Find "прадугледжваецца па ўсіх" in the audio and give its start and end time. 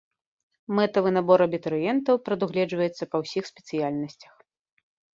2.31-3.43